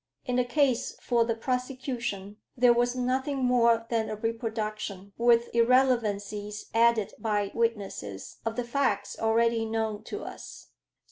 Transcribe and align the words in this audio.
In 0.25 0.37
the 0.37 0.43
case 0.43 0.95
for 0.99 1.25
the 1.25 1.35
prosecution 1.35 2.37
there 2.57 2.73
was 2.73 2.95
nothing 2.95 3.45
more 3.45 3.85
than 3.91 4.09
a 4.09 4.15
reproduction, 4.15 5.13
with 5.15 5.53
irrelevancies 5.53 6.71
added 6.73 7.13
by 7.19 7.51
witnesses, 7.53 8.37
of 8.43 8.55
the 8.55 8.63
facts 8.63 9.15
already 9.19 9.63
known 9.63 10.03
to 10.05 10.23
us. 10.23 10.69